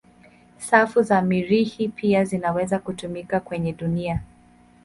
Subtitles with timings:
[0.57, 4.21] Safu za Mirihi pia zinaweza kutumika kwenye dunia.